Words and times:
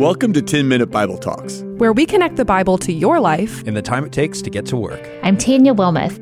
Welcome 0.00 0.32
to 0.32 0.40
10 0.40 0.66
Minute 0.66 0.86
Bible 0.86 1.18
Talks, 1.18 1.60
where 1.76 1.92
we 1.92 2.06
connect 2.06 2.36
the 2.36 2.44
Bible 2.46 2.78
to 2.78 2.90
your 2.90 3.20
life 3.20 3.62
in 3.64 3.74
the 3.74 3.82
time 3.82 4.02
it 4.02 4.12
takes 4.12 4.40
to 4.40 4.48
get 4.48 4.64
to 4.64 4.76
work. 4.78 5.06
I'm 5.22 5.36
Tanya 5.36 5.74
Wilmoth. 5.74 6.16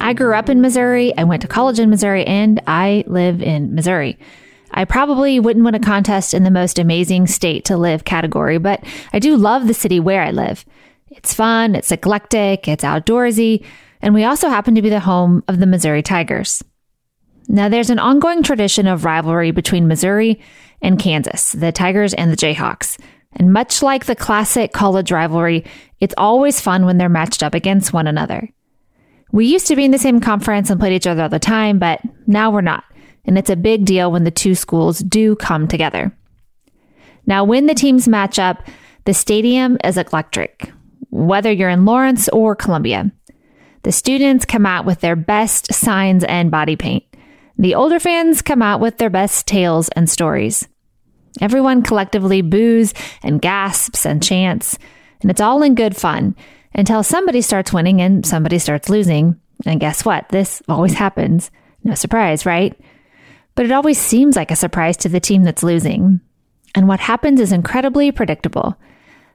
I 0.00 0.12
grew 0.12 0.34
up 0.34 0.48
in 0.48 0.60
Missouri, 0.60 1.16
I 1.16 1.22
went 1.22 1.42
to 1.42 1.46
college 1.46 1.78
in 1.78 1.88
Missouri, 1.88 2.26
and 2.26 2.60
I 2.66 3.04
live 3.06 3.40
in 3.40 3.72
Missouri. 3.72 4.18
I 4.72 4.84
probably 4.84 5.38
wouldn't 5.38 5.64
win 5.64 5.76
a 5.76 5.78
contest 5.78 6.34
in 6.34 6.42
the 6.42 6.50
most 6.50 6.76
amazing 6.76 7.28
state 7.28 7.66
to 7.66 7.76
live 7.76 8.02
category, 8.02 8.58
but 8.58 8.82
I 9.12 9.20
do 9.20 9.36
love 9.36 9.68
the 9.68 9.72
city 9.72 10.00
where 10.00 10.24
I 10.24 10.32
live. 10.32 10.64
It's 11.08 11.32
fun, 11.32 11.76
it's 11.76 11.92
eclectic, 11.92 12.66
it's 12.66 12.82
outdoorsy, 12.82 13.64
and 14.02 14.12
we 14.12 14.24
also 14.24 14.48
happen 14.48 14.74
to 14.74 14.82
be 14.82 14.90
the 14.90 14.98
home 14.98 15.44
of 15.46 15.60
the 15.60 15.66
Missouri 15.66 16.02
Tigers. 16.02 16.64
Now, 17.52 17.68
there's 17.68 17.90
an 17.90 17.98
ongoing 17.98 18.44
tradition 18.44 18.86
of 18.86 19.04
rivalry 19.04 19.50
between 19.50 19.88
Missouri 19.88 20.40
and 20.80 21.00
Kansas, 21.00 21.50
the 21.50 21.72
Tigers 21.72 22.14
and 22.14 22.30
the 22.30 22.36
Jayhawks. 22.36 22.96
And 23.32 23.52
much 23.52 23.82
like 23.82 24.04
the 24.04 24.14
classic 24.14 24.72
college 24.72 25.10
rivalry, 25.10 25.64
it's 25.98 26.14
always 26.16 26.60
fun 26.60 26.86
when 26.86 26.96
they're 26.96 27.08
matched 27.08 27.42
up 27.42 27.52
against 27.54 27.92
one 27.92 28.06
another. 28.06 28.48
We 29.32 29.46
used 29.46 29.66
to 29.66 29.74
be 29.74 29.84
in 29.84 29.90
the 29.90 29.98
same 29.98 30.20
conference 30.20 30.70
and 30.70 30.78
played 30.78 30.92
each 30.92 31.08
other 31.08 31.24
all 31.24 31.28
the 31.28 31.40
time, 31.40 31.80
but 31.80 32.00
now 32.24 32.52
we're 32.52 32.60
not. 32.60 32.84
And 33.24 33.36
it's 33.36 33.50
a 33.50 33.56
big 33.56 33.84
deal 33.84 34.12
when 34.12 34.22
the 34.22 34.30
two 34.30 34.54
schools 34.54 35.00
do 35.00 35.34
come 35.34 35.66
together. 35.66 36.16
Now, 37.26 37.42
when 37.42 37.66
the 37.66 37.74
teams 37.74 38.06
match 38.06 38.38
up, 38.38 38.62
the 39.06 39.14
stadium 39.14 39.76
is 39.82 39.96
electric, 39.96 40.70
whether 41.10 41.50
you're 41.50 41.68
in 41.68 41.84
Lawrence 41.84 42.28
or 42.28 42.54
Columbia. 42.54 43.10
The 43.82 43.90
students 43.90 44.44
come 44.44 44.66
out 44.66 44.84
with 44.84 45.00
their 45.00 45.16
best 45.16 45.74
signs 45.74 46.22
and 46.22 46.52
body 46.52 46.76
paint. 46.76 47.02
The 47.60 47.74
older 47.74 48.00
fans 48.00 48.40
come 48.40 48.62
out 48.62 48.80
with 48.80 48.96
their 48.96 49.10
best 49.10 49.46
tales 49.46 49.90
and 49.90 50.08
stories. 50.08 50.66
Everyone 51.42 51.82
collectively 51.82 52.40
boos 52.40 52.94
and 53.22 53.42
gasps 53.42 54.06
and 54.06 54.22
chants, 54.22 54.78
and 55.20 55.30
it's 55.30 55.42
all 55.42 55.62
in 55.62 55.74
good 55.74 55.94
fun 55.94 56.36
until 56.74 57.02
somebody 57.02 57.42
starts 57.42 57.70
winning 57.70 58.00
and 58.00 58.24
somebody 58.24 58.58
starts 58.58 58.88
losing. 58.88 59.38
And 59.66 59.78
guess 59.78 60.06
what? 60.06 60.26
This 60.30 60.62
always 60.70 60.94
happens. 60.94 61.50
No 61.84 61.94
surprise, 61.94 62.46
right? 62.46 62.74
But 63.54 63.66
it 63.66 63.72
always 63.72 63.98
seems 63.98 64.36
like 64.36 64.50
a 64.50 64.56
surprise 64.56 64.96
to 64.96 65.10
the 65.10 65.20
team 65.20 65.42
that's 65.42 65.62
losing. 65.62 66.22
And 66.74 66.88
what 66.88 67.00
happens 67.00 67.40
is 67.40 67.52
incredibly 67.52 68.10
predictable. 68.10 68.74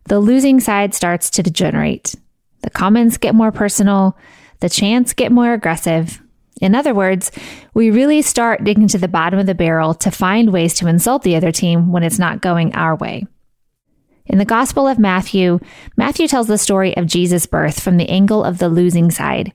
The 0.05 0.19
losing 0.19 0.59
side 0.59 0.95
starts 0.95 1.29
to 1.29 1.43
degenerate. 1.43 2.15
The 2.63 2.71
comments 2.71 3.17
get 3.17 3.35
more 3.35 3.51
personal, 3.51 4.17
the 4.61 4.69
chants 4.69 5.13
get 5.13 5.31
more 5.31 5.53
aggressive. 5.53 6.23
In 6.61 6.73
other 6.73 6.93
words, 6.93 7.31
we 7.73 7.91
really 7.91 8.21
start 8.21 8.63
digging 8.63 8.87
to 8.89 8.97
the 8.97 9.07
bottom 9.07 9.39
of 9.39 9.45
the 9.45 9.55
barrel 9.55 9.93
to 9.95 10.11
find 10.11 10.53
ways 10.53 10.73
to 10.75 10.87
insult 10.87 11.23
the 11.23 11.35
other 11.35 11.51
team 11.51 11.91
when 11.91 12.03
it's 12.03 12.19
not 12.19 12.41
going 12.41 12.73
our 12.75 12.95
way. 12.95 13.27
In 14.25 14.37
the 14.37 14.45
Gospel 14.45 14.87
of 14.87 14.97
Matthew, 14.97 15.59
Matthew 15.97 16.27
tells 16.27 16.47
the 16.47 16.57
story 16.57 16.95
of 16.97 17.05
Jesus' 17.05 17.45
birth 17.45 17.79
from 17.79 17.97
the 17.97 18.09
angle 18.09 18.43
of 18.43 18.57
the 18.57 18.69
losing 18.69 19.11
side. 19.11 19.53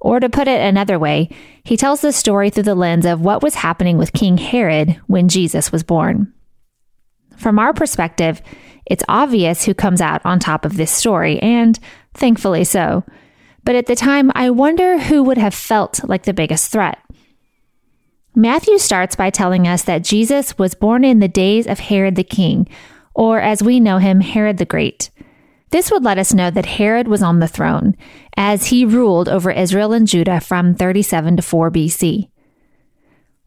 Or 0.00 0.20
to 0.20 0.28
put 0.28 0.48
it 0.48 0.60
another 0.60 0.98
way, 0.98 1.30
he 1.64 1.76
tells 1.76 2.00
the 2.00 2.12
story 2.12 2.50
through 2.50 2.64
the 2.64 2.74
lens 2.74 3.06
of 3.06 3.20
what 3.20 3.42
was 3.42 3.54
happening 3.54 3.98
with 3.98 4.12
King 4.12 4.36
Herod 4.36 5.00
when 5.06 5.28
Jesus 5.28 5.72
was 5.72 5.82
born. 5.82 6.32
From 7.36 7.58
our 7.58 7.72
perspective, 7.72 8.42
it's 8.86 9.04
obvious 9.08 9.64
who 9.64 9.74
comes 9.74 10.00
out 10.00 10.20
on 10.24 10.38
top 10.38 10.64
of 10.64 10.76
this 10.76 10.90
story, 10.90 11.38
and 11.40 11.78
thankfully 12.14 12.64
so. 12.64 13.04
But 13.64 13.76
at 13.76 13.86
the 13.86 13.96
time, 13.96 14.30
I 14.34 14.50
wonder 14.50 14.98
who 14.98 15.22
would 15.22 15.38
have 15.38 15.54
felt 15.54 16.06
like 16.08 16.24
the 16.24 16.32
biggest 16.32 16.70
threat. 16.72 16.98
Matthew 18.34 18.78
starts 18.78 19.14
by 19.14 19.30
telling 19.30 19.68
us 19.68 19.82
that 19.82 20.04
Jesus 20.04 20.56
was 20.58 20.74
born 20.74 21.04
in 21.04 21.18
the 21.18 21.28
days 21.28 21.66
of 21.66 21.78
Herod 21.78 22.16
the 22.16 22.24
king, 22.24 22.66
or 23.14 23.40
as 23.40 23.62
we 23.62 23.78
know 23.78 23.98
him, 23.98 24.20
Herod 24.20 24.56
the 24.56 24.64
Great. 24.64 25.10
This 25.70 25.90
would 25.90 26.02
let 26.02 26.18
us 26.18 26.34
know 26.34 26.50
that 26.50 26.66
Herod 26.66 27.08
was 27.08 27.22
on 27.22 27.40
the 27.40 27.48
throne, 27.48 27.94
as 28.36 28.66
he 28.66 28.84
ruled 28.84 29.28
over 29.28 29.50
Israel 29.50 29.92
and 29.92 30.06
Judah 30.06 30.40
from 30.40 30.74
37 30.74 31.36
to 31.36 31.42
4 31.42 31.70
BC. 31.70 32.28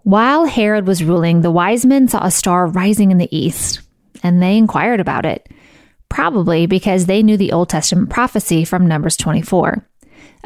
While 0.03 0.45
Herod 0.45 0.85
was 0.85 1.03
ruling, 1.03 1.41
the 1.41 1.51
wise 1.51 1.85
men 1.85 2.07
saw 2.07 2.23
a 2.23 2.31
star 2.31 2.67
rising 2.67 3.09
in 3.09 3.17
the 3.17 3.35
east, 3.35 3.81
and 4.21 4.41
they 4.41 4.55
inquired 4.55 4.99
about 4.99 5.25
it, 5.25 5.47
probably 6.09 6.67
because 6.67 7.07
they 7.07 7.23
knew 7.23 7.37
the 7.37 7.51
Old 7.51 7.69
Testament 7.69 8.11
prophecy 8.11 8.65
from 8.65 8.87
Numbers 8.87 9.17
24. 9.17 9.83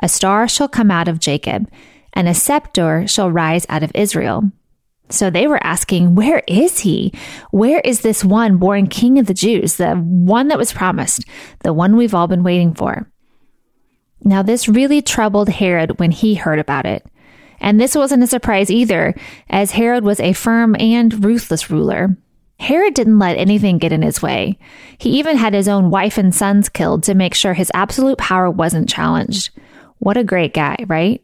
A 0.01 0.09
star 0.09 0.47
shall 0.47 0.67
come 0.67 0.91
out 0.91 1.07
of 1.07 1.19
Jacob, 1.19 1.69
and 2.13 2.27
a 2.27 2.33
scepter 2.33 3.07
shall 3.07 3.31
rise 3.31 3.65
out 3.69 3.83
of 3.83 3.91
Israel. 3.93 4.51
So 5.09 5.29
they 5.29 5.47
were 5.47 5.63
asking, 5.63 6.15
Where 6.15 6.43
is 6.47 6.79
he? 6.79 7.13
Where 7.51 7.79
is 7.79 8.01
this 8.01 8.23
one 8.23 8.57
born 8.57 8.87
king 8.87 9.17
of 9.17 9.25
the 9.25 9.33
Jews, 9.33 9.75
the 9.75 9.95
one 9.95 10.49
that 10.49 10.57
was 10.57 10.71
promised, 10.71 11.25
the 11.63 11.73
one 11.73 11.95
we've 11.95 12.13
all 12.13 12.27
been 12.27 12.43
waiting 12.43 12.73
for? 12.73 13.11
Now, 14.23 14.43
this 14.43 14.67
really 14.67 15.01
troubled 15.01 15.49
Herod 15.49 15.99
when 15.99 16.11
he 16.11 16.35
heard 16.35 16.59
about 16.59 16.85
it. 16.85 17.05
And 17.59 17.79
this 17.79 17.95
wasn't 17.95 18.23
a 18.23 18.27
surprise 18.27 18.69
either, 18.69 19.15
as 19.49 19.71
Herod 19.71 20.03
was 20.03 20.19
a 20.19 20.33
firm 20.33 20.75
and 20.79 21.25
ruthless 21.25 21.69
ruler. 21.69 22.15
Herod 22.59 22.93
didn't 22.93 23.19
let 23.19 23.37
anything 23.37 23.77
get 23.77 23.93
in 23.93 24.01
his 24.01 24.21
way. 24.21 24.59
He 24.97 25.17
even 25.17 25.37
had 25.37 25.53
his 25.53 25.67
own 25.67 25.89
wife 25.89 26.17
and 26.17 26.35
sons 26.35 26.69
killed 26.69 27.03
to 27.03 27.15
make 27.15 27.33
sure 27.33 27.53
his 27.53 27.71
absolute 27.73 28.17
power 28.17 28.49
wasn't 28.49 28.89
challenged. 28.89 29.51
What 29.99 30.17
a 30.17 30.23
great 30.23 30.53
guy, 30.53 30.77
right? 30.87 31.23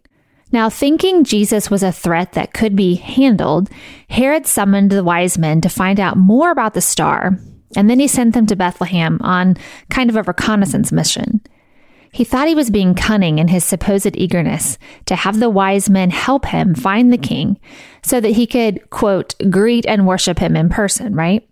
Now, 0.52 0.70
thinking 0.70 1.24
Jesus 1.24 1.70
was 1.70 1.84
a 1.84 1.92
threat 1.92 2.34
that 2.34 2.54
could 2.54 2.76
be 2.76 2.96
handled, 2.96 3.70
Herod 4.10 4.46
summoned 4.46 4.92
the 4.92 5.04
wise 5.04 5.38
men 5.38 5.60
to 5.62 5.70
find 5.70 6.00
out 6.00 6.18
more 6.18 6.52
about 6.52 6.76
the 6.76 6.82
star, 6.82 7.40
and 7.76 7.90
then 7.90 8.00
he 8.00 8.08
sent 8.08 8.34
them 8.34 8.46
to 8.48 8.56
Bethlehem 8.56 9.20
on 9.22 9.58
kind 9.90 10.10
of 10.10 10.16
a 10.16 10.24
reconnaissance 10.24 10.92
mission. 10.92 11.42
He 12.12 12.24
thought 12.24 12.48
he 12.48 12.56
was 12.56 12.70
being 12.70 12.96
cunning 12.96 13.40
in 13.40 13.50
his 13.50 13.66
supposed 13.66 14.16
eagerness 14.16 14.78
to 15.08 15.18
have 15.18 15.40
the 15.40 15.50
wise 15.50 15.90
men 15.90 16.12
help 16.12 16.46
him 16.46 16.74
find 16.74 17.12
the 17.12 17.18
king 17.18 17.60
so 18.04 18.22
that 18.22 18.32
he 18.32 18.48
could, 18.48 18.90
quote, 18.90 19.36
greet 19.50 19.86
and 19.86 20.08
worship 20.08 20.40
him 20.40 20.56
in 20.56 20.70
person, 20.70 21.14
right? 21.14 21.46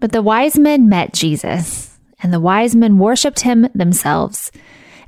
But 0.00 0.12
the 0.12 0.20
wise 0.20 0.58
men 0.58 0.90
met 0.90 1.14
Jesus, 1.14 1.98
and 2.22 2.34
the 2.34 2.40
wise 2.40 2.76
men 2.76 2.98
worshiped 2.98 3.40
him 3.40 3.68
themselves. 3.74 4.52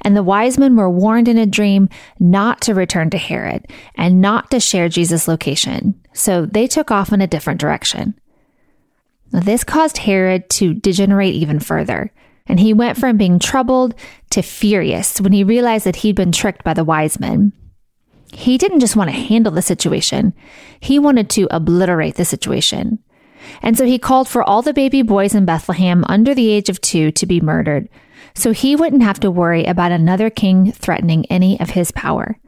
And 0.03 0.17
the 0.17 0.23
wise 0.23 0.59
men 0.59 0.77
were 0.77 0.91
warned 0.91 1.29
in 1.29 1.39
a 1.39 1.47
dream 1.47 1.89
not 2.19 2.61
to 2.63 2.75
return 2.75 3.11
to 3.11 3.19
Herod 3.19 3.67
and 3.97 4.21
not 4.21 4.51
to 4.51 4.61
share 4.61 4.89
Jesus' 4.89 5.29
location. 5.29 6.01
So 6.13 6.47
they 6.47 6.67
took 6.67 6.91
off 6.91 7.13
in 7.13 7.21
a 7.21 7.27
different 7.27 7.61
direction. 7.61 8.19
This 9.31 9.65
caused 9.65 9.99
Herod 9.99 10.49
to 10.51 10.75
degenerate 10.75 11.35
even 11.35 11.61
further. 11.61 12.13
And 12.47 12.59
he 12.59 12.75
went 12.75 12.99
from 12.99 13.17
being 13.17 13.39
troubled 13.39 13.95
to 14.31 14.43
furious 14.43 15.21
when 15.21 15.33
he 15.33 15.45
realized 15.45 15.87
that 15.87 15.97
he'd 15.97 16.17
been 16.17 16.33
tricked 16.33 16.65
by 16.65 16.75
the 16.75 16.85
wise 16.85 17.21
men. 17.21 17.53
He 18.33 18.59
didn't 18.59 18.81
just 18.81 18.97
want 18.97 19.11
to 19.11 19.17
handle 19.17 19.53
the 19.53 19.63
situation, 19.63 20.35
he 20.81 20.99
wanted 20.99 21.31
to 21.31 21.49
obliterate 21.51 22.17
the 22.17 22.25
situation. 22.25 22.99
And 23.63 23.77
so 23.77 23.85
he 23.85 23.99
called 23.99 24.29
for 24.29 24.43
all 24.43 24.63
the 24.63 24.73
baby 24.73 25.03
boys 25.03 25.35
in 25.35 25.45
Bethlehem 25.45 26.05
under 26.09 26.35
the 26.35 26.51
age 26.51 26.69
of 26.69 26.81
two 26.81 27.11
to 27.13 27.27
be 27.27 27.41
murdered 27.41 27.89
so 28.35 28.53
he 28.53 28.77
wouldn't 28.77 29.03
have 29.03 29.21
to 29.21 29.31
worry 29.31 29.65
about 29.65 29.93
another 29.93 30.31
king 30.31 30.73
threatening 30.73 31.27
any 31.27 31.59
of 31.61 31.71
his 31.71 31.91
power. 31.91 32.39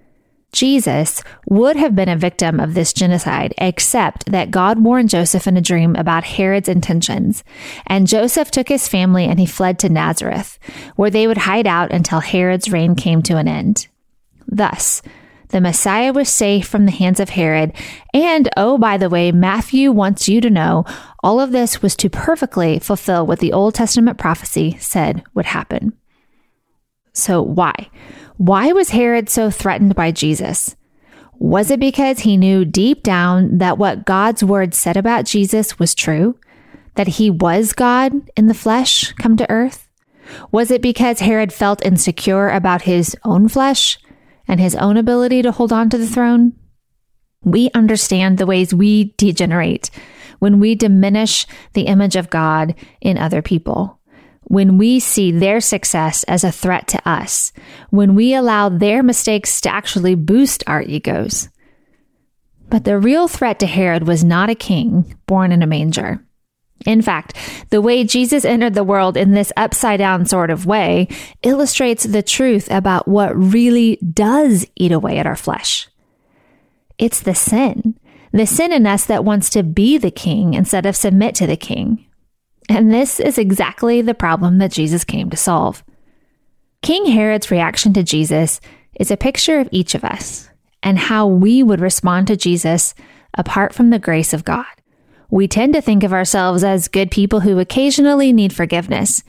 Jesus 0.52 1.22
would 1.48 1.76
have 1.76 1.96
been 1.96 2.10
a 2.10 2.16
victim 2.16 2.60
of 2.60 2.74
this 2.74 2.92
genocide, 2.92 3.54
except 3.56 4.30
that 4.30 4.50
God 4.50 4.78
warned 4.78 5.08
Joseph 5.08 5.46
in 5.46 5.56
a 5.56 5.62
dream 5.62 5.96
about 5.96 6.24
Herod's 6.24 6.68
intentions. 6.68 7.42
And 7.86 8.06
Joseph 8.06 8.50
took 8.50 8.68
his 8.68 8.86
family 8.86 9.24
and 9.24 9.40
he 9.40 9.46
fled 9.46 9.78
to 9.78 9.88
Nazareth, 9.88 10.58
where 10.96 11.10
they 11.10 11.26
would 11.26 11.38
hide 11.38 11.66
out 11.66 11.90
until 11.90 12.20
Herod's 12.20 12.70
reign 12.70 12.94
came 12.96 13.22
to 13.22 13.38
an 13.38 13.48
end. 13.48 13.88
Thus, 14.46 15.00
the 15.52 15.60
Messiah 15.60 16.12
was 16.12 16.28
safe 16.28 16.66
from 16.66 16.86
the 16.86 16.92
hands 16.92 17.20
of 17.20 17.30
Herod. 17.30 17.72
And 18.12 18.48
oh, 18.56 18.78
by 18.78 18.96
the 18.96 19.08
way, 19.08 19.30
Matthew 19.32 19.92
wants 19.92 20.28
you 20.28 20.40
to 20.40 20.50
know 20.50 20.84
all 21.22 21.40
of 21.40 21.52
this 21.52 21.80
was 21.80 21.94
to 21.96 22.10
perfectly 22.10 22.78
fulfill 22.78 23.26
what 23.26 23.38
the 23.38 23.52
Old 23.52 23.74
Testament 23.74 24.18
prophecy 24.18 24.76
said 24.80 25.22
would 25.34 25.46
happen. 25.46 25.92
So, 27.12 27.42
why? 27.42 27.90
Why 28.38 28.72
was 28.72 28.90
Herod 28.90 29.28
so 29.28 29.50
threatened 29.50 29.94
by 29.94 30.10
Jesus? 30.10 30.74
Was 31.38 31.70
it 31.70 31.80
because 31.80 32.20
he 32.20 32.36
knew 32.36 32.64
deep 32.64 33.02
down 33.02 33.58
that 33.58 33.76
what 33.76 34.04
God's 34.04 34.42
word 34.42 34.74
said 34.74 34.96
about 34.96 35.26
Jesus 35.26 35.78
was 35.78 35.94
true? 35.94 36.38
That 36.94 37.08
he 37.08 37.30
was 37.30 37.72
God 37.72 38.12
in 38.36 38.46
the 38.46 38.54
flesh 38.54 39.12
come 39.12 39.36
to 39.36 39.50
earth? 39.50 39.88
Was 40.50 40.70
it 40.70 40.80
because 40.80 41.20
Herod 41.20 41.52
felt 41.52 41.84
insecure 41.84 42.48
about 42.48 42.82
his 42.82 43.16
own 43.24 43.48
flesh? 43.48 43.98
And 44.52 44.60
his 44.60 44.76
own 44.76 44.98
ability 44.98 45.40
to 45.40 45.50
hold 45.50 45.72
on 45.72 45.88
to 45.88 45.96
the 45.96 46.06
throne, 46.06 46.52
we 47.42 47.70
understand 47.72 48.36
the 48.36 48.44
ways 48.44 48.74
we 48.74 49.14
degenerate 49.16 49.90
when 50.40 50.60
we 50.60 50.74
diminish 50.74 51.46
the 51.72 51.84
image 51.86 52.16
of 52.16 52.28
God 52.28 52.74
in 53.00 53.16
other 53.16 53.40
people. 53.40 53.98
When 54.42 54.76
we 54.76 55.00
see 55.00 55.32
their 55.32 55.62
success 55.62 56.22
as 56.24 56.44
a 56.44 56.52
threat 56.52 56.86
to 56.88 57.08
us, 57.08 57.54
when 57.88 58.14
we 58.14 58.34
allow 58.34 58.68
their 58.68 59.02
mistakes 59.02 59.58
to 59.62 59.72
actually 59.72 60.16
boost 60.16 60.62
our 60.66 60.82
egos. 60.82 61.48
But 62.68 62.84
the 62.84 62.98
real 62.98 63.28
threat 63.28 63.58
to 63.60 63.66
Herod 63.66 64.06
was 64.06 64.22
not 64.22 64.50
a 64.50 64.54
king 64.54 65.16
born 65.26 65.50
in 65.50 65.62
a 65.62 65.66
manger. 65.66 66.22
In 66.86 67.02
fact, 67.02 67.36
the 67.70 67.80
way 67.80 68.04
Jesus 68.04 68.44
entered 68.44 68.74
the 68.74 68.84
world 68.84 69.16
in 69.16 69.32
this 69.32 69.52
upside 69.56 69.98
down 69.98 70.26
sort 70.26 70.50
of 70.50 70.66
way 70.66 71.08
illustrates 71.42 72.04
the 72.04 72.22
truth 72.22 72.70
about 72.70 73.06
what 73.06 73.36
really 73.36 73.96
does 73.96 74.66
eat 74.74 74.92
away 74.92 75.18
at 75.18 75.26
our 75.26 75.36
flesh. 75.36 75.88
It's 76.98 77.20
the 77.20 77.34
sin, 77.34 77.98
the 78.32 78.46
sin 78.46 78.72
in 78.72 78.86
us 78.86 79.04
that 79.06 79.24
wants 79.24 79.50
to 79.50 79.62
be 79.62 79.98
the 79.98 80.10
king 80.10 80.54
instead 80.54 80.86
of 80.86 80.96
submit 80.96 81.34
to 81.36 81.46
the 81.46 81.56
king. 81.56 82.06
And 82.68 82.92
this 82.92 83.20
is 83.20 83.38
exactly 83.38 84.02
the 84.02 84.14
problem 84.14 84.58
that 84.58 84.72
Jesus 84.72 85.04
came 85.04 85.30
to 85.30 85.36
solve. 85.36 85.84
King 86.80 87.06
Herod's 87.06 87.50
reaction 87.50 87.92
to 87.92 88.02
Jesus 88.02 88.60
is 88.98 89.10
a 89.10 89.16
picture 89.16 89.58
of 89.60 89.68
each 89.70 89.94
of 89.94 90.04
us 90.04 90.48
and 90.82 90.98
how 90.98 91.26
we 91.26 91.62
would 91.62 91.80
respond 91.80 92.26
to 92.26 92.36
Jesus 92.36 92.94
apart 93.34 93.72
from 93.72 93.90
the 93.90 93.98
grace 93.98 94.32
of 94.32 94.44
God. 94.44 94.66
We 95.32 95.48
tend 95.48 95.72
to 95.72 95.80
think 95.80 96.04
of 96.04 96.12
ourselves 96.12 96.62
as 96.62 96.88
good 96.88 97.10
people 97.10 97.40
who 97.40 97.58
occasionally 97.58 98.34
need 98.34 98.52
forgiveness, 98.52 99.24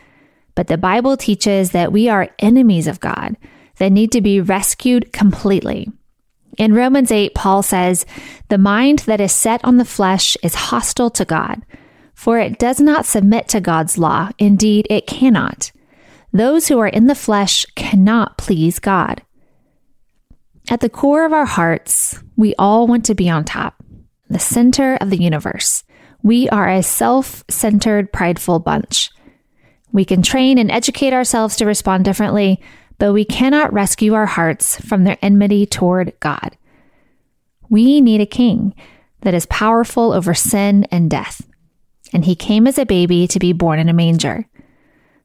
but 0.53 0.67
the 0.67 0.77
Bible 0.77 1.15
teaches 1.15 1.71
that 1.71 1.93
we 1.93 2.09
are 2.09 2.27
enemies 2.39 2.87
of 2.87 2.99
God 2.99 3.37
that 3.77 3.93
need 3.93 4.11
to 4.11 4.19
be 4.19 4.41
rescued 4.41 5.13
completely. 5.13 5.89
In 6.57 6.73
Romans 6.73 7.09
8, 7.09 7.33
Paul 7.33 7.63
says, 7.63 8.05
The 8.49 8.57
mind 8.57 8.99
that 8.99 9.21
is 9.21 9.31
set 9.31 9.63
on 9.63 9.77
the 9.77 9.85
flesh 9.85 10.35
is 10.43 10.55
hostile 10.55 11.09
to 11.11 11.23
God, 11.23 11.65
for 12.13 12.37
it 12.37 12.59
does 12.59 12.81
not 12.81 13.05
submit 13.05 13.47
to 13.47 13.61
God's 13.61 13.97
law. 13.97 14.29
Indeed, 14.37 14.85
it 14.89 15.07
cannot. 15.07 15.71
Those 16.33 16.67
who 16.67 16.79
are 16.79 16.87
in 16.87 17.07
the 17.07 17.15
flesh 17.15 17.65
cannot 17.75 18.37
please 18.37 18.77
God. 18.77 19.21
At 20.69 20.81
the 20.81 20.89
core 20.89 21.25
of 21.25 21.31
our 21.31 21.45
hearts, 21.45 22.21
we 22.35 22.55
all 22.59 22.87
want 22.87 23.05
to 23.05 23.15
be 23.15 23.29
on 23.29 23.45
top, 23.45 23.81
the 24.29 24.37
center 24.37 24.97
of 24.99 25.09
the 25.09 25.21
universe. 25.21 25.85
We 26.23 26.47
are 26.49 26.69
a 26.69 26.81
self 26.81 27.43
centered, 27.49 28.13
prideful 28.13 28.59
bunch. 28.59 29.11
We 29.91 30.05
can 30.05 30.23
train 30.23 30.57
and 30.57 30.71
educate 30.71 31.13
ourselves 31.13 31.57
to 31.57 31.65
respond 31.65 32.05
differently, 32.05 32.61
but 32.97 33.13
we 33.13 33.25
cannot 33.25 33.73
rescue 33.73 34.13
our 34.13 34.25
hearts 34.25 34.79
from 34.79 35.03
their 35.03 35.17
enmity 35.21 35.65
toward 35.65 36.13
God. 36.21 36.57
We 37.69 38.01
need 38.01 38.21
a 38.21 38.25
king 38.25 38.73
that 39.21 39.33
is 39.33 39.45
powerful 39.47 40.13
over 40.13 40.33
sin 40.33 40.85
and 40.85 41.11
death. 41.11 41.45
And 42.13 42.23
he 42.23 42.35
came 42.35 42.67
as 42.67 42.77
a 42.77 42.85
baby 42.85 43.27
to 43.27 43.39
be 43.39 43.51
born 43.51 43.79
in 43.79 43.89
a 43.89 43.93
manger. 43.93 44.47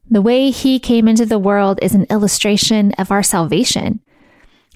The 0.09 0.21
way 0.21 0.49
he 0.49 0.79
came 0.79 1.07
into 1.07 1.25
the 1.25 1.39
world 1.39 1.79
is 1.81 1.93
an 1.93 2.07
illustration 2.09 2.91
of 2.97 3.11
our 3.11 3.23
salvation. 3.23 4.01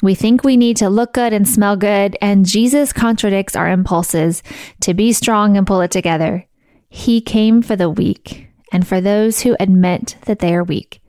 We 0.01 0.15
think 0.15 0.43
we 0.43 0.57
need 0.57 0.77
to 0.77 0.89
look 0.89 1.13
good 1.13 1.33
and 1.33 1.47
smell 1.47 1.77
good, 1.77 2.17
and 2.21 2.45
Jesus 2.45 2.91
contradicts 2.91 3.55
our 3.55 3.69
impulses 3.69 4.43
to 4.81 4.93
be 4.93 5.13
strong 5.13 5.55
and 5.55 5.65
pull 5.67 5.81
it 5.81 5.91
together. 5.91 6.45
He 6.89 7.21
came 7.21 7.61
for 7.61 7.75
the 7.75 7.89
weak 7.89 8.47
and 8.71 8.87
for 8.87 8.99
those 8.99 9.41
who 9.41 9.55
admit 9.59 10.17
that 10.25 10.39
they 10.39 10.53
are 10.53 10.63
weak. 10.63 11.01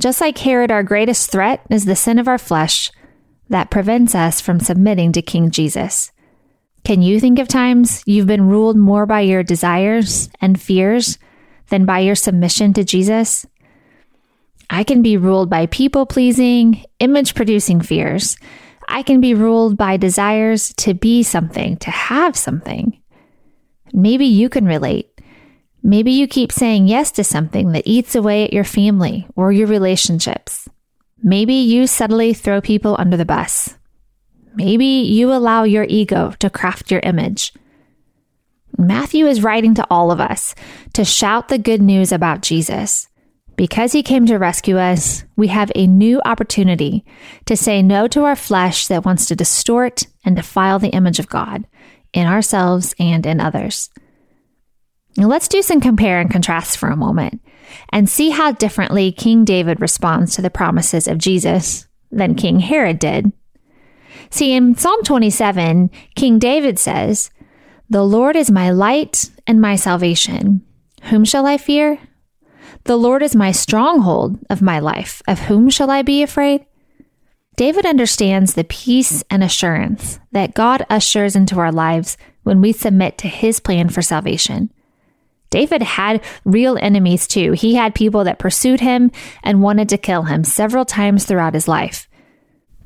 Just 0.00 0.20
like 0.20 0.38
Herod, 0.38 0.70
our 0.70 0.82
greatest 0.82 1.30
threat 1.30 1.64
is 1.70 1.84
the 1.84 1.94
sin 1.94 2.18
of 2.18 2.26
our 2.26 2.38
flesh 2.38 2.90
that 3.48 3.70
prevents 3.70 4.14
us 4.14 4.40
from 4.40 4.58
submitting 4.58 5.12
to 5.12 5.22
King 5.22 5.50
Jesus. 5.50 6.10
Can 6.84 7.02
you 7.02 7.20
think 7.20 7.38
of 7.38 7.48
times 7.48 8.02
you've 8.04 8.26
been 8.26 8.48
ruled 8.48 8.76
more 8.76 9.06
by 9.06 9.20
your 9.20 9.42
desires 9.42 10.28
and 10.40 10.60
fears 10.60 11.18
than 11.68 11.86
by 11.86 12.00
your 12.00 12.14
submission 12.14 12.74
to 12.74 12.84
Jesus? 12.84 13.46
I 14.74 14.82
can 14.82 15.02
be 15.02 15.16
ruled 15.16 15.48
by 15.48 15.66
people 15.66 16.04
pleasing, 16.04 16.84
image 16.98 17.36
producing 17.36 17.80
fears. 17.80 18.36
I 18.88 19.04
can 19.04 19.20
be 19.20 19.32
ruled 19.32 19.76
by 19.76 19.98
desires 19.98 20.74
to 20.78 20.94
be 20.94 21.22
something, 21.22 21.76
to 21.76 21.92
have 21.92 22.36
something. 22.36 23.00
Maybe 23.92 24.26
you 24.26 24.48
can 24.48 24.66
relate. 24.66 25.20
Maybe 25.84 26.10
you 26.10 26.26
keep 26.26 26.50
saying 26.50 26.88
yes 26.88 27.12
to 27.12 27.22
something 27.22 27.70
that 27.70 27.86
eats 27.86 28.16
away 28.16 28.42
at 28.42 28.52
your 28.52 28.64
family 28.64 29.28
or 29.36 29.52
your 29.52 29.68
relationships. 29.68 30.68
Maybe 31.22 31.54
you 31.54 31.86
subtly 31.86 32.34
throw 32.34 32.60
people 32.60 32.96
under 32.98 33.16
the 33.16 33.24
bus. 33.24 33.78
Maybe 34.56 34.86
you 35.06 35.32
allow 35.32 35.62
your 35.62 35.84
ego 35.84 36.32
to 36.40 36.50
craft 36.50 36.90
your 36.90 37.00
image. 37.04 37.52
Matthew 38.76 39.26
is 39.26 39.44
writing 39.44 39.74
to 39.74 39.86
all 39.88 40.10
of 40.10 40.18
us 40.18 40.56
to 40.94 41.04
shout 41.04 41.46
the 41.46 41.58
good 41.58 41.80
news 41.80 42.10
about 42.10 42.42
Jesus. 42.42 43.06
Because 43.56 43.92
he 43.92 44.02
came 44.02 44.26
to 44.26 44.36
rescue 44.36 44.78
us, 44.78 45.24
we 45.36 45.48
have 45.48 45.70
a 45.74 45.86
new 45.86 46.20
opportunity 46.24 47.04
to 47.46 47.56
say 47.56 47.82
no 47.82 48.08
to 48.08 48.24
our 48.24 48.36
flesh 48.36 48.88
that 48.88 49.04
wants 49.04 49.26
to 49.26 49.36
distort 49.36 50.02
and 50.24 50.34
defile 50.34 50.78
the 50.78 50.88
image 50.88 51.18
of 51.18 51.28
God 51.28 51.66
in 52.12 52.26
ourselves 52.26 52.94
and 52.98 53.24
in 53.24 53.40
others. 53.40 53.90
Now 55.16 55.28
let's 55.28 55.48
do 55.48 55.62
some 55.62 55.80
compare 55.80 56.20
and 56.20 56.30
contrast 56.30 56.78
for 56.78 56.88
a 56.88 56.96
moment 56.96 57.40
and 57.90 58.08
see 58.08 58.30
how 58.30 58.52
differently 58.52 59.12
King 59.12 59.44
David 59.44 59.80
responds 59.80 60.34
to 60.34 60.42
the 60.42 60.50
promises 60.50 61.06
of 61.06 61.18
Jesus 61.18 61.86
than 62.10 62.34
King 62.34 62.58
Herod 62.58 62.98
did. 62.98 63.32
See, 64.30 64.52
in 64.52 64.74
Psalm 64.74 65.02
27, 65.04 65.90
King 66.16 66.38
David 66.40 66.78
says, 66.78 67.30
The 67.88 68.04
Lord 68.04 68.34
is 68.34 68.50
my 68.50 68.70
light 68.70 69.30
and 69.46 69.60
my 69.60 69.76
salvation. 69.76 70.64
Whom 71.04 71.24
shall 71.24 71.46
I 71.46 71.58
fear? 71.58 72.00
The 72.84 72.96
Lord 72.96 73.22
is 73.22 73.34
my 73.34 73.50
stronghold 73.50 74.38
of 74.50 74.60
my 74.60 74.78
life. 74.78 75.22
Of 75.26 75.40
whom 75.40 75.70
shall 75.70 75.90
I 75.90 76.02
be 76.02 76.22
afraid? 76.22 76.66
David 77.56 77.86
understands 77.86 78.54
the 78.54 78.64
peace 78.64 79.22
and 79.30 79.42
assurance 79.42 80.18
that 80.32 80.54
God 80.54 80.84
ushers 80.90 81.36
into 81.36 81.58
our 81.58 81.72
lives 81.72 82.18
when 82.42 82.60
we 82.60 82.72
submit 82.72 83.16
to 83.18 83.28
his 83.28 83.60
plan 83.60 83.88
for 83.88 84.02
salvation. 84.02 84.70
David 85.50 85.82
had 85.82 86.22
real 86.44 86.76
enemies 86.78 87.28
too. 87.28 87.52
He 87.52 87.76
had 87.76 87.94
people 87.94 88.24
that 88.24 88.40
pursued 88.40 88.80
him 88.80 89.10
and 89.42 89.62
wanted 89.62 89.88
to 89.90 89.98
kill 89.98 90.24
him 90.24 90.42
several 90.44 90.84
times 90.84 91.24
throughout 91.24 91.54
his 91.54 91.68
life. 91.68 92.08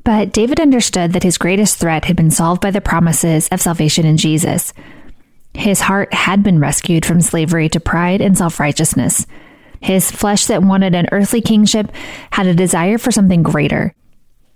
But 0.03 0.31
David 0.31 0.59
understood 0.59 1.13
that 1.13 1.23
his 1.23 1.37
greatest 1.37 1.77
threat 1.77 2.05
had 2.05 2.15
been 2.15 2.31
solved 2.31 2.61
by 2.61 2.71
the 2.71 2.79
promises 2.79 3.47
of 3.49 3.59
salvation 3.59 4.05
in 4.05 4.17
Jesus. 4.17 4.71
His 5.53 5.81
heart 5.81 6.13
had 6.13 6.43
been 6.43 6.59
rescued 6.59 7.05
from 7.05 7.21
slavery 7.21 7.69
to 7.69 7.79
pride 7.79 8.21
and 8.21 8.37
self 8.37 8.59
righteousness. 8.59 9.25
His 9.81 10.11
flesh 10.11 10.45
that 10.45 10.63
wanted 10.63 10.95
an 10.95 11.07
earthly 11.11 11.41
kingship 11.41 11.91
had 12.31 12.47
a 12.47 12.53
desire 12.53 12.97
for 12.97 13.11
something 13.11 13.43
greater. 13.43 13.93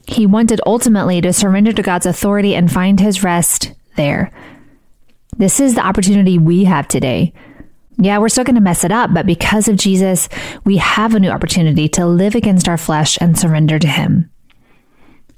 He 0.06 0.25
wanted 0.25 0.60
ultimately 0.66 1.22
to 1.22 1.34
surrender 1.34 1.72
to 1.72 1.81
God's 1.81 2.06
authority 2.06 2.56
and 2.56 2.72
find 2.72 3.00
his 3.00 3.24
rest 3.24 3.74
there. 3.96 4.31
This 5.38 5.60
is 5.60 5.75
the 5.75 5.86
opportunity 5.86 6.38
we 6.38 6.65
have 6.65 6.88
today. 6.88 7.34
Yeah, 7.98 8.18
we're 8.18 8.30
still 8.30 8.44
going 8.44 8.56
to 8.56 8.62
mess 8.62 8.84
it 8.84 8.92
up, 8.92 9.13
but 9.13 9.25
because 9.25 9.68
of 9.68 9.77
Jesus, 9.77 10.27
we 10.65 10.77
have 10.77 11.15
a 11.15 11.20
new 11.20 11.30
opportunity 11.30 11.88
to 11.89 12.06
live 12.06 12.36
against 12.36 12.68
our 12.68 12.77
flesh 12.77 13.18
and 13.22 13.38
surrender 13.38 13.80
to 13.80 13.88
Him. 13.88 14.30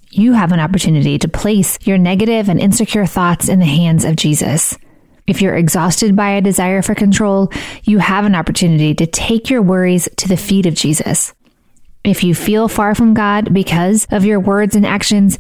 You 0.10 0.34
have 0.34 0.51
an 0.51 0.60
opportunity 0.60 1.20
to 1.20 1.27
place 1.27 1.77
your 1.84 1.98
negative 1.98 2.48
and 2.48 2.60
insecure 2.60 3.06
thoughts 3.06 3.50
in 3.50 3.60
the 3.60 3.65
hands 3.65 4.06
of 4.06 4.15
Jesus. 4.15 4.77
If 5.27 5.41
you're 5.41 5.55
exhausted 5.55 6.15
by 6.15 6.32
a 6.32 6.41
desire 6.41 6.82
for 6.82 6.94
control, 6.94 7.51
you 7.84 7.98
have 7.98 8.25
an 8.25 8.36
opportunity 8.36 8.94
to 8.96 9.08
take 9.08 9.50
your 9.50 9.62
worries 9.62 10.08
to 10.17 10.27
the 10.27 10.38
feet 10.38 10.65
of 10.65 10.75
Jesus. 10.75 11.34
If 12.03 12.24
you 12.24 12.36
feel 12.36 12.67
far 12.67 12.94
from 12.94 13.15
God 13.15 13.51
because 13.53 14.05
of 14.12 14.25
your 14.25 14.39
words 14.39 14.75
and 14.75 14.86
actions, 14.86 15.39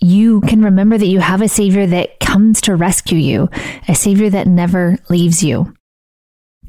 you 0.00 0.40
can 0.42 0.62
remember 0.62 0.96
that 0.96 1.06
you 1.06 1.18
have 1.18 1.42
a 1.42 1.48
Savior 1.48 1.86
that 1.86 2.20
comes 2.20 2.60
to 2.62 2.76
rescue 2.76 3.18
you, 3.18 3.50
a 3.88 3.94
Savior 3.94 4.30
that 4.30 4.46
never 4.46 4.98
leaves 5.08 5.42
you. 5.42 5.74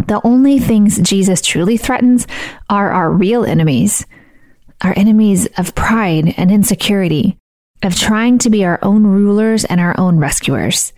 The 0.07 0.21
only 0.23 0.57
things 0.57 0.99
Jesus 0.99 1.41
truly 1.41 1.77
threatens 1.77 2.25
are 2.69 2.91
our 2.91 3.11
real 3.11 3.43
enemies, 3.45 4.05
our 4.81 4.93
enemies 4.95 5.47
of 5.57 5.75
pride 5.75 6.33
and 6.37 6.51
insecurity, 6.51 7.37
of 7.83 7.95
trying 7.95 8.39
to 8.39 8.49
be 8.49 8.65
our 8.65 8.79
own 8.81 9.05
rulers 9.05 9.65
and 9.65 9.79
our 9.79 9.99
own 9.99 10.17
rescuers. 10.17 10.93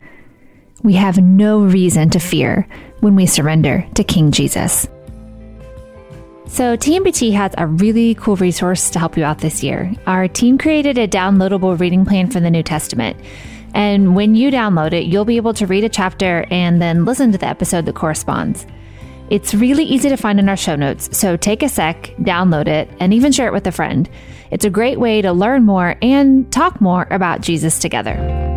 We 0.83 0.93
have 0.93 1.17
no 1.17 1.59
reason 1.59 2.09
to 2.11 2.19
fear 2.19 2.67
when 3.01 3.15
we 3.15 3.25
surrender 3.25 3.85
to 3.95 4.03
King 4.03 4.31
Jesus. 4.31 4.87
So, 6.47 6.75
TMBT 6.75 7.33
has 7.33 7.53
a 7.57 7.67
really 7.67 8.15
cool 8.15 8.35
resource 8.35 8.89
to 8.91 8.99
help 8.99 9.15
you 9.15 9.23
out 9.23 9.37
this 9.37 9.61
year. 9.61 9.93
Our 10.07 10.27
team 10.27 10.57
created 10.57 10.97
a 10.97 11.07
downloadable 11.07 11.79
reading 11.79 12.05
plan 12.05 12.31
for 12.31 12.39
the 12.39 12.49
New 12.49 12.63
Testament. 12.63 13.17
And 13.75 14.15
when 14.15 14.33
you 14.33 14.49
download 14.49 14.93
it, 14.93 15.05
you'll 15.05 15.25
be 15.25 15.37
able 15.37 15.53
to 15.53 15.67
read 15.67 15.83
a 15.83 15.89
chapter 15.89 16.45
and 16.49 16.81
then 16.81 17.05
listen 17.05 17.31
to 17.33 17.37
the 17.37 17.45
episode 17.45 17.85
that 17.85 17.95
corresponds. 17.95 18.65
It's 19.29 19.53
really 19.53 19.83
easy 19.83 20.09
to 20.09 20.17
find 20.17 20.39
in 20.39 20.49
our 20.49 20.57
show 20.57 20.75
notes, 20.75 21.15
so 21.15 21.37
take 21.37 21.61
a 21.61 21.69
sec, 21.69 22.05
download 22.21 22.67
it, 22.67 22.89
and 22.99 23.13
even 23.13 23.31
share 23.31 23.47
it 23.47 23.53
with 23.53 23.67
a 23.67 23.71
friend. 23.71 24.09
It's 24.49 24.65
a 24.65 24.71
great 24.71 24.99
way 24.99 25.21
to 25.21 25.31
learn 25.31 25.67
more 25.67 25.95
and 26.01 26.51
talk 26.51 26.81
more 26.81 27.05
about 27.11 27.41
Jesus 27.41 27.77
together. 27.77 28.48